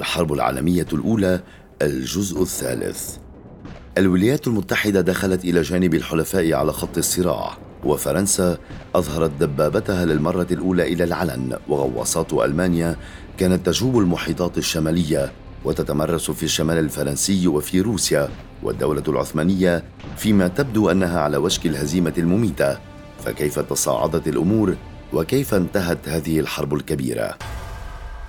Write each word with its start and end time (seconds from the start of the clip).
الحرب 0.00 0.32
العالمية 0.32 0.86
الأولى 0.92 1.40
الجزء 1.82 2.42
الثالث. 2.42 3.16
الولايات 3.98 4.46
المتحدة 4.46 5.00
دخلت 5.00 5.44
إلى 5.44 5.62
جانب 5.62 5.94
الحلفاء 5.94 6.52
على 6.52 6.72
خط 6.72 6.98
الصراع 6.98 7.56
وفرنسا 7.84 8.58
أظهرت 8.94 9.30
دبابتها 9.40 10.04
للمرة 10.04 10.46
الأولى 10.50 10.92
إلى 10.92 11.04
العلن 11.04 11.58
وغواصات 11.68 12.32
ألمانيا 12.32 12.96
كانت 13.38 13.66
تجوب 13.66 13.98
المحيطات 13.98 14.58
الشمالية 14.58 15.32
وتتمرس 15.64 16.30
في 16.30 16.42
الشمال 16.42 16.78
الفرنسي 16.78 17.46
وفي 17.46 17.80
روسيا 17.80 18.28
والدولة 18.62 19.04
العثمانية 19.08 19.84
فيما 20.16 20.48
تبدو 20.48 20.90
أنها 20.90 21.20
على 21.20 21.36
وشك 21.36 21.66
الهزيمة 21.66 22.14
المميتة. 22.18 22.78
فكيف 23.24 23.58
تصاعدت 23.58 24.28
الأمور؟ 24.28 24.76
وكيف 25.12 25.54
انتهت 25.54 26.08
هذه 26.08 26.40
الحرب 26.40 26.74
الكبيرة؟ 26.74 27.36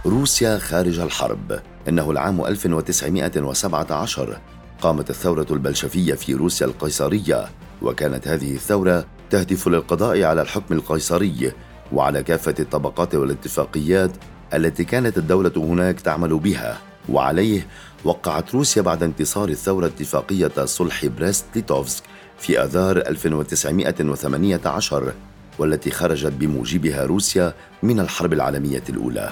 روسيا 0.06 0.58
خارج 0.58 1.00
الحرب. 1.00 1.60
إنه 1.88 2.12
العام 2.12 2.46
1917 2.46 4.38
قامت 4.82 5.10
الثورة 5.10 5.46
البلشفية 5.52 6.14
في 6.14 6.34
روسيا 6.34 6.68
القيصرية 6.68 7.46
وكانت 7.82 8.28
هذه 8.28 8.54
الثورة 8.54 9.06
تهدف 9.30 9.68
للقضاء 9.68 10.24
على 10.24 10.42
الحكم 10.42 10.76
القيصري 10.76 11.52
وعلى 11.94 12.24
كافة 12.24 12.56
الطبقات 12.60 13.16
والاتفاقيات 13.16 14.12
التي 14.54 14.84
كانت 14.84 15.18
الدولة 15.18 15.54
هناك 15.58 16.02
تعمل 16.02 16.40
بها. 16.40 16.78
وعليه 17.10 17.68
وقعت 18.04 18.56
روسيا 18.56 18.82
بعد 18.82 19.04
انتصار 19.04 19.50
الثورة 19.50 19.86
اتفاقية 19.86 20.66
صلح 20.66 21.06
بريست 21.06 21.46
ليتوفسك 21.56 22.04
في 22.40 22.64
آذار 22.64 22.98
1918 22.98 25.14
والتي 25.60 25.92
خرجت 25.92 26.32
بموجبها 26.32 27.06
روسيا 27.06 27.54
من 27.84 28.00
الحرب 28.00 28.34
العالمية 28.34 28.84
الأولى. 28.90 29.32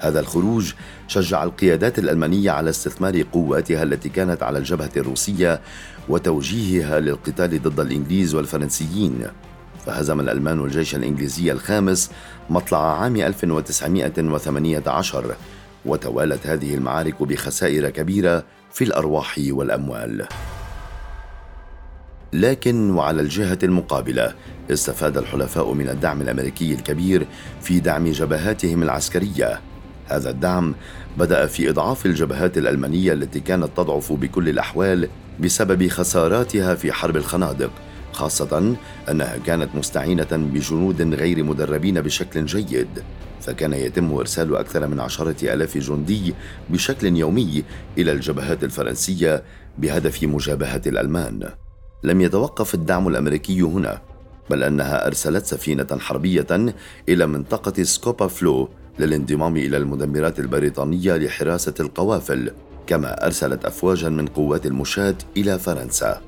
هذا 0.00 0.20
الخروج 0.20 0.72
شجع 1.08 1.44
القيادات 1.44 1.98
الألمانية 1.98 2.50
على 2.50 2.70
استثمار 2.70 3.22
قواتها 3.32 3.82
التي 3.82 4.08
كانت 4.08 4.42
على 4.42 4.58
الجبهة 4.58 4.90
الروسية 4.96 5.60
وتوجيهها 6.08 7.00
للقتال 7.00 7.62
ضد 7.62 7.80
الإنجليز 7.80 8.34
والفرنسيين. 8.34 9.26
فهزم 9.86 10.20
الألمان 10.20 10.60
الجيش 10.60 10.94
الإنجليزي 10.94 11.52
الخامس 11.52 12.10
مطلع 12.50 13.02
عام 13.02 13.16
1918 13.16 15.34
وتوالت 15.84 16.46
هذه 16.46 16.74
المعارك 16.74 17.22
بخسائر 17.22 17.90
كبيرة 17.90 18.44
في 18.72 18.84
الأرواح 18.84 19.40
والأموال. 19.50 20.26
لكن 22.32 22.90
وعلى 22.90 23.22
الجهة 23.22 23.58
المقابلة 23.62 24.34
استفاد 24.70 25.18
الحلفاء 25.18 25.72
من 25.72 25.88
الدعم 25.88 26.22
الأمريكي 26.22 26.74
الكبير 26.74 27.26
في 27.60 27.80
دعم 27.80 28.10
جبهاتهم 28.10 28.82
العسكرية. 28.82 29.60
هذا 30.10 30.30
الدعم 30.30 30.74
بدأ 31.18 31.46
في 31.46 31.70
إضعاف 31.70 32.06
الجبهات 32.06 32.58
الألمانية 32.58 33.12
التي 33.12 33.40
كانت 33.40 33.68
تضعف 33.76 34.12
بكل 34.12 34.48
الأحوال 34.48 35.08
بسبب 35.40 35.88
خساراتها 35.88 36.74
في 36.74 36.92
حرب 36.92 37.16
الخنادق 37.16 37.70
خاصة 38.12 38.76
أنها 39.10 39.36
كانت 39.46 39.74
مستعينة 39.74 40.28
بجنود 40.32 41.14
غير 41.14 41.44
مدربين 41.44 42.00
بشكل 42.00 42.46
جيد. 42.46 43.02
فكان 43.40 43.72
يتم 43.72 44.14
إرسال 44.14 44.56
أكثر 44.56 44.86
من 44.86 45.00
عشرة 45.00 45.54
ألاف 45.54 45.78
جندي 45.78 46.34
بشكل 46.70 47.16
يومي 47.16 47.64
إلى 47.98 48.12
الجبهات 48.12 48.64
الفرنسية 48.64 49.42
بهدف 49.78 50.22
مجابهة 50.22 50.82
الألمان. 50.86 51.48
لم 52.02 52.20
يتوقف 52.20 52.74
الدعم 52.74 53.08
الأمريكي 53.08 53.60
هنا 53.60 54.00
بل 54.50 54.62
أنها 54.62 55.06
أرسلت 55.06 55.46
سفينة 55.46 55.86
حربية 55.98 56.74
إلى 57.08 57.26
منطقة 57.26 57.82
سكوبا 57.82 58.26
فلو 58.26 58.68
للانضمام 58.98 59.56
إلى 59.56 59.76
المدمرات 59.76 60.40
البريطانية 60.40 61.16
لحراسة 61.16 61.74
القوافل 61.80 62.50
كما 62.86 63.26
أرسلت 63.26 63.64
أفواجا 63.64 64.08
من 64.08 64.26
قوات 64.26 64.66
المشاة 64.66 65.14
إلى 65.36 65.58
فرنسا. 65.58 66.20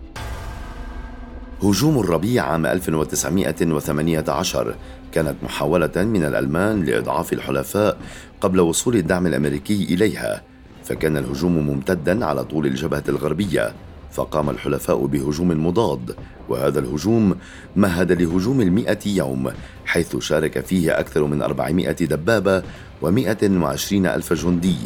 هجوم 1.63 1.99
الربيع 1.99 2.45
عام 2.45 2.67
1918 2.67 4.75
كانت 5.13 5.35
محاولة 5.43 5.93
من 5.97 6.25
الألمان 6.25 6.85
لإضعاف 6.85 7.33
الحلفاء 7.33 7.99
قبل 8.41 8.61
وصول 8.61 8.97
الدعم 8.97 9.27
الأمريكي 9.27 9.85
إليها 9.85 10.43
فكان 10.85 11.17
الهجوم 11.17 11.59
ممتدا 11.59 12.27
على 12.27 12.45
طول 12.45 12.67
الجبهة 12.67 13.03
الغربية 13.09 13.73
فقام 14.13 14.51
الحلفاء 14.51 15.07
بهجوم 15.07 15.67
مضاد 15.67 16.17
وهذا 16.49 16.79
الهجوم 16.79 17.37
مهد 17.77 18.13
لهجوم 18.13 18.61
المئة 18.61 18.99
يوم 19.07 19.51
حيث 19.93 20.17
شارك 20.17 20.65
فيه 20.67 21.01
أكثر 21.01 21.25
من 21.25 21.43
أربعمائة 21.43 21.93
دبابة 21.93 22.63
ومئة 23.03 23.51
وعشرين 23.51 24.07
ألف 24.07 24.33
جندي 24.33 24.77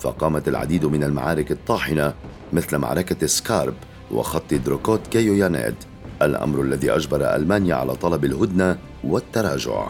فقامت 0.00 0.48
العديد 0.48 0.84
من 0.84 1.04
المعارك 1.04 1.52
الطاحنة 1.52 2.14
مثل 2.52 2.78
معركة 2.78 3.26
سكارب 3.26 3.74
وخط 4.10 4.54
دروكوت 4.54 5.00
كيويانيد 5.10 5.74
الأمر 6.22 6.62
الذي 6.62 6.90
أجبر 6.90 7.34
ألمانيا 7.36 7.74
على 7.74 7.94
طلب 7.94 8.24
الهدنة 8.24 8.78
والتراجع. 9.04 9.86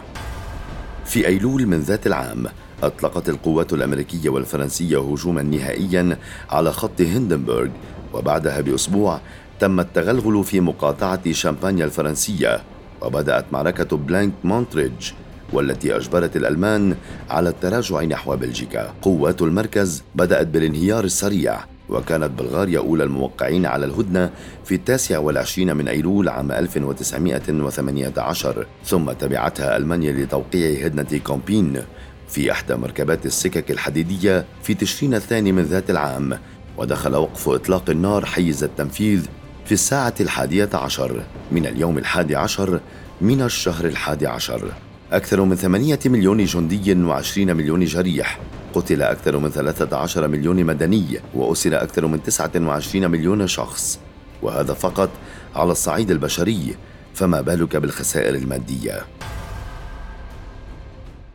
في 1.05 1.27
أيلول 1.27 1.67
من 1.67 1.79
ذات 1.79 2.07
العام 2.07 2.45
أطلقت 2.83 3.29
القوات 3.29 3.73
الأمريكية 3.73 4.29
والفرنسية 4.29 4.97
هجوما 4.97 5.41
نهائيا 5.41 6.17
على 6.49 6.71
خط 6.71 7.01
هندنبرغ 7.01 7.69
وبعدها 8.13 8.61
بأسبوع 8.61 9.19
تم 9.59 9.79
التغلغل 9.79 10.43
في 10.43 10.59
مقاطعة 10.59 11.31
شامبانيا 11.31 11.85
الفرنسية. 11.85 12.72
وبدأت 13.05 13.45
معركة 13.51 13.97
بلانك 13.97 14.33
مونت 14.43 14.77
ريدج 14.77 15.11
والتي 15.53 15.97
أجبرت 15.97 16.35
الألمان 16.35 16.95
على 17.29 17.49
التراجع 17.49 18.03
نحو 18.03 18.35
بلجيكا. 18.35 18.93
قوات 19.01 19.41
المركز 19.41 20.03
بدأت 20.15 20.47
بالانهيار 20.47 21.03
السريع 21.03 21.59
وكانت 21.89 22.39
بلغاريا 22.39 22.79
أولى 22.79 23.03
الموقعين 23.03 23.65
على 23.65 23.85
الهدنة 23.85 24.29
في 24.65 24.75
التاسع 24.75 25.19
والعشرين 25.19 25.75
من 25.75 25.87
أيلول 25.87 26.29
عام 26.29 26.51
1918 26.51 28.67
ثم 28.85 29.11
تبعتها 29.11 29.77
ألمانيا 29.77 30.11
لتوقيع 30.11 30.85
هدنة 30.85 31.19
كومبين 31.23 31.81
في 32.29 32.51
إحدى 32.51 32.75
مركبات 32.75 33.25
السكك 33.25 33.71
الحديدية 33.71 34.45
في 34.63 34.73
تشرين 34.73 35.13
الثاني 35.13 35.51
من 35.51 35.63
ذات 35.63 35.89
العام. 35.89 36.37
ودخل 36.77 37.15
وقف 37.15 37.49
إطلاق 37.49 37.89
النار 37.89 38.25
حيز 38.25 38.63
التنفيذ 38.63 39.25
في 39.73 39.79
الساعة 39.79 40.13
الحادية 40.19 40.69
عشر 40.73 41.23
من 41.51 41.65
اليوم 41.65 41.97
الحادي 41.97 42.35
عشر 42.35 42.79
من 43.21 43.41
الشهر 43.41 43.85
الحادي 43.85 44.27
عشر. 44.27 44.71
أكثر 45.11 45.41
من 45.41 45.55
ثمانية 45.55 45.99
مليون 46.05 46.45
جندي 46.45 47.03
وعشرين 47.03 47.55
مليون 47.55 47.85
جريح. 47.85 48.39
قتل 48.73 49.01
أكثر 49.01 49.37
من 49.37 49.49
ثلاثة 49.49 49.97
عشر 49.97 50.27
مليون 50.27 50.63
مدني 50.63 51.19
وأسر 51.33 51.83
أكثر 51.83 52.07
من 52.07 52.23
تسعة 52.23 52.51
وعشرين 52.55 53.11
مليون 53.11 53.47
شخص. 53.47 53.99
وهذا 54.41 54.73
فقط 54.73 55.09
على 55.55 55.71
الصعيد 55.71 56.11
البشري 56.11 56.75
فما 57.13 57.41
بالك 57.41 57.75
بالخسائر 57.75 58.35
المادية؟ 58.35 59.05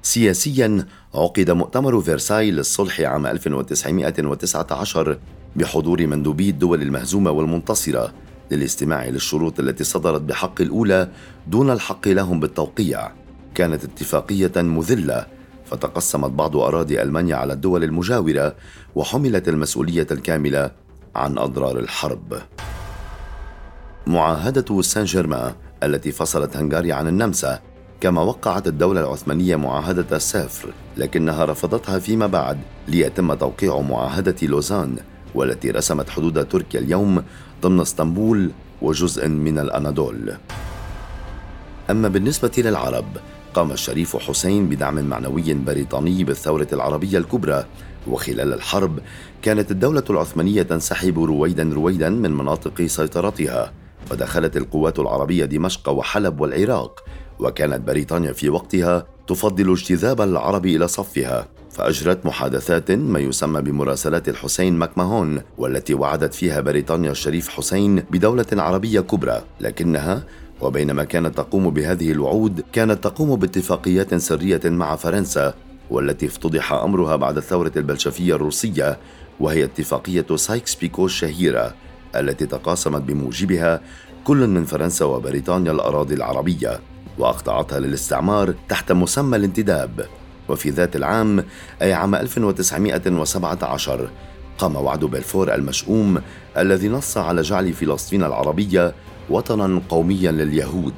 سياسيا 0.03 0.87
عقد 1.15 1.51
مؤتمر 1.51 2.01
فرساي 2.01 2.51
للصلح 2.51 3.01
عام 3.01 3.27
1919 3.27 5.19
بحضور 5.57 6.07
مندوبي 6.07 6.51
الدول 6.51 6.83
المهزومة 6.83 7.31
والمنتصرة. 7.31 8.13
للاستماع 8.51 9.07
للشروط 9.07 9.61
التي 9.61 9.85
صدرت 9.85 10.21
بحق 10.21 10.61
الأولى 10.61 11.09
دون 11.47 11.71
الحق 11.71 12.09
لهم 12.09 12.41
بالتوقيع. 12.41 13.11
كانت 13.55 13.85
اتفاقية 13.85 14.53
مذلة 14.57 15.27
فتقسمت 15.71 16.31
بعض 16.31 16.57
أراضي 16.57 17.03
ألمانيا 17.03 17.37
على 17.37 17.53
الدول 17.53 17.85
المجاورة 17.85 18.55
وحملت 18.95 19.49
المسؤولية 19.49 20.07
الكاملة 20.11 20.71
عن 21.15 21.39
أضرار 21.39 21.79
الحرب. 21.79 22.39
معاهدة 24.07 24.83
سان 24.83 25.05
جيرمان 25.05 25.53
التي 25.83 26.13
فصلت 26.13 26.57
هنغاريا 26.57 26.95
عن 26.95 27.09
النمسا 27.09 27.61
كما 28.01 28.23
وقعت 28.23 28.67
الدولة 28.67 29.01
العثمانية 29.01 29.57
معاهدة 29.57 30.17
السافر 30.17 30.73
لكنها 30.97 31.45
رفضتها 31.45 31.99
فيما 31.99 32.27
بعد 32.27 32.59
ليتم 32.89 33.35
توقيع 33.35 33.81
معاهدة 33.81 34.37
لوزان 34.43 34.97
والتي 35.35 35.71
رسمت 35.71 36.11
حدود 36.11 36.49
تركيا 36.49 36.81
اليوم 36.81 37.23
ضمن 37.63 37.81
اسطنبول 37.81 38.51
وجزء 38.83 39.29
من 39.29 39.59
الأناضول. 39.59 40.37
أما 41.91 42.09
بالنسبة 42.09 42.51
للعرب 42.59 43.05
قام 43.55 43.73
الشريف 43.73 44.17
حسين 44.17 44.69
بدعم 44.69 45.05
معنوي 45.05 45.55
بريطاني 45.55 46.25
بالثورة 46.25 46.69
العربية 46.73 47.19
الكبرى. 47.19 47.65
وخلال 48.07 48.53
الحرب 48.53 48.99
كانت 49.43 49.71
الدولة 49.71 50.05
العثمانية 50.11 50.63
تنسحب 50.63 51.19
رويدا 51.19 51.71
رويدا 51.75 52.09
من 52.09 52.31
مناطق 52.31 52.87
سيطرتها. 52.87 53.73
فدخلت 54.11 54.57
القوات 54.57 54.99
العربية 54.99 55.45
دمشق 55.45 55.89
وحلب 55.89 56.41
والعراق. 56.41 57.05
وكانت 57.39 57.81
بريطانيا 57.81 58.33
في 58.33 58.49
وقتها 58.49 59.07
تفضل 59.29 59.73
اجتذاب 59.73 60.21
العرب 60.21 60.67
إلى 60.67 60.89
صفها 60.89 61.49
فأجرت 61.71 62.27
محادثات 62.27 62.91
ما 62.91 63.19
يسمى 63.19 63.61
بمراسلات 63.63 64.29
الحسين 64.29 64.73
ماكماهون 64.79 65.41
والتي 65.59 65.95
وعدت 65.95 66.35
فيها 66.35 66.61
بريطانيا 66.61 67.11
الشريف 67.11 67.49
حسين 67.49 67.97
بدولة 68.11 68.47
عربية 68.53 69.01
كبرى. 69.01 69.43
لكنها 69.61 70.25
وبينما 70.61 71.05
كانت 71.05 71.37
تقوم 71.37 71.71
بهذه 71.71 72.13
الوعود 72.13 72.65
كانت 72.73 73.05
تقوم 73.05 73.37
باتفاقيات 73.37 74.15
سرية 74.15 74.61
مع 74.65 74.97
فرنسا 74.97 75.55
والتي 75.91 76.27
افتضح 76.27 76.73
أمرها 76.73 77.17
بعد 77.17 77.37
الثورة 77.37 77.73
البلشفية 77.77 78.35
الروسية 78.35 78.99
وهي 79.41 79.65
اتفاقية 79.65 80.37
سايكس 80.37 80.75
بيكو 80.75 81.07
الشهيرة 81.07 81.75
التي 82.17 82.47
تقاسمت 82.47 83.03
بموجبها 83.03 83.81
كل 84.25 84.47
من 84.47 84.65
فرنسا 84.65 85.05
وبريطانيا 85.05 85.73
الأراضي 85.73 86.15
العربية. 86.15 86.81
وأخضعتها 87.19 87.81
للاستعمار 87.81 88.55
تحت 88.69 88.93
مسمى 88.93 89.37
الانتداب. 89.37 90.07
وفي 90.49 90.71
ذات 90.71 90.97
العام 90.97 91.45
أي 91.83 91.93
عام 91.93 92.15
1917 92.15 94.11
قام 94.59 94.77
وعد 94.77 95.01
بلفور 95.05 95.55
المشؤوم 95.55 96.21
الذي 96.57 96.89
نص 96.89 97.19
على 97.19 97.43
جعل 97.43 97.73
فلسطين 97.73 98.25
العربية 98.25 98.95
وطنا 99.31 99.83
قوميا 99.89 100.33
لليهود. 100.33 100.95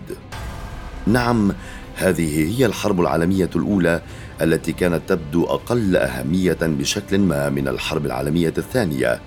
نعم 1.07 1.53
هذه 1.97 2.59
هي 2.59 2.67
الحرب 2.67 3.01
العالمية 3.01 3.51
الأولى 3.57 4.03
التي 4.43 4.73
كانت 4.73 5.01
تبدو 5.07 5.45
أقل 5.45 5.97
أهمية 5.97 6.59
بشكل 6.63 7.19
ما 7.19 7.49
من 7.49 7.69
الحرب 7.69 8.07
العالمية 8.07 8.55
الثانية 8.59 9.21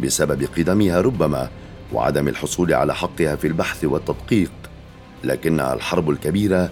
بسبب 0.00 0.48
قدمها 0.56 1.00
ربما 1.00 1.48
وعدم 1.92 2.28
الحصول 2.28 2.74
على 2.74 2.94
حقها 2.94 3.36
في 3.36 3.46
البحث 3.46 3.84
والتدقيق. 3.84 4.59
لكنها 5.24 5.74
الحرب 5.74 6.10
الكبيرة 6.10 6.70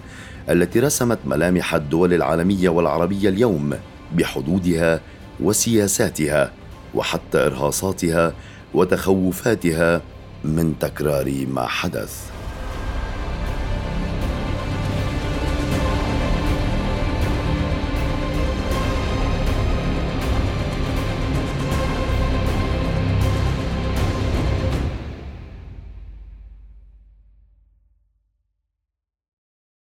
التي 0.49 0.79
رسمت 0.79 1.19
ملامح 1.25 1.75
الدول 1.75 2.13
العالمية 2.13 2.69
والعربية 2.69 3.29
اليوم 3.29 3.73
بحدودها 4.15 5.01
وسياساتها 5.39 6.51
وحتى 6.95 7.45
إرهاصاتها 7.45 8.33
وتخوفاتها 8.73 10.01
من 10.43 10.79
تكرار 10.79 11.45
ما 11.47 11.67
حدث. 11.67 12.38